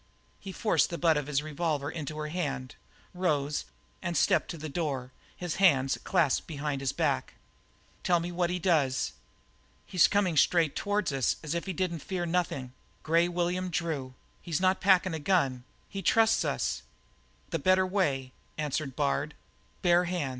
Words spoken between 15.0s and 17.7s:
a gun; he trusts us." "The